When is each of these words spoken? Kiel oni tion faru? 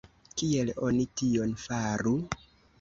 Kiel 0.41 0.71
oni 0.87 1.05
tion 1.23 1.55
faru? 1.69 2.17